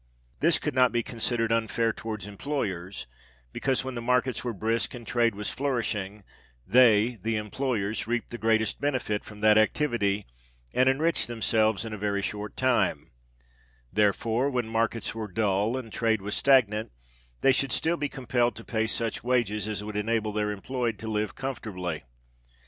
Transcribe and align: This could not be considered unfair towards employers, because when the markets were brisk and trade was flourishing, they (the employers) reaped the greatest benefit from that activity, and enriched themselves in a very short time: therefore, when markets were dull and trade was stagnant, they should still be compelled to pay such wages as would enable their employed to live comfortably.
This 0.39 0.57
could 0.57 0.73
not 0.73 0.91
be 0.91 1.03
considered 1.03 1.51
unfair 1.51 1.93
towards 1.93 2.25
employers, 2.25 3.05
because 3.53 3.85
when 3.85 3.93
the 3.93 4.01
markets 4.01 4.43
were 4.43 4.51
brisk 4.51 4.95
and 4.95 5.05
trade 5.05 5.35
was 5.35 5.51
flourishing, 5.51 6.23
they 6.65 7.19
(the 7.21 7.35
employers) 7.37 8.07
reaped 8.07 8.31
the 8.31 8.39
greatest 8.39 8.81
benefit 8.81 9.23
from 9.23 9.41
that 9.41 9.59
activity, 9.59 10.25
and 10.73 10.89
enriched 10.89 11.27
themselves 11.27 11.85
in 11.85 11.93
a 11.93 11.99
very 11.99 12.23
short 12.23 12.57
time: 12.57 13.11
therefore, 13.93 14.49
when 14.49 14.67
markets 14.67 15.13
were 15.13 15.31
dull 15.31 15.77
and 15.77 15.93
trade 15.93 16.23
was 16.23 16.35
stagnant, 16.35 16.91
they 17.41 17.51
should 17.51 17.71
still 17.71 17.95
be 17.95 18.09
compelled 18.09 18.55
to 18.55 18.63
pay 18.65 18.87
such 18.87 19.23
wages 19.23 19.67
as 19.67 19.83
would 19.83 19.95
enable 19.95 20.33
their 20.33 20.49
employed 20.49 20.97
to 20.97 21.07
live 21.07 21.35
comfortably. 21.35 22.01